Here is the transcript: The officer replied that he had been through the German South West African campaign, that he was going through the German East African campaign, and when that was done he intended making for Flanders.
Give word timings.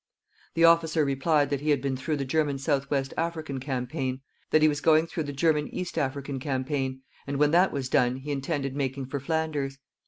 The 0.55 0.63
officer 0.65 1.05
replied 1.05 1.51
that 1.51 1.61
he 1.61 1.69
had 1.69 1.79
been 1.79 1.95
through 1.95 2.17
the 2.17 2.25
German 2.25 2.57
South 2.57 2.89
West 2.89 3.13
African 3.17 3.59
campaign, 3.59 4.21
that 4.49 4.63
he 4.63 4.67
was 4.67 4.81
going 4.81 5.05
through 5.05 5.25
the 5.25 5.31
German 5.31 5.67
East 5.67 5.95
African 5.95 6.39
campaign, 6.39 7.03
and 7.27 7.37
when 7.37 7.51
that 7.51 7.71
was 7.71 7.87
done 7.87 8.15
he 8.15 8.31
intended 8.31 8.75
making 8.75 9.05
for 9.09 9.19
Flanders. 9.19 9.77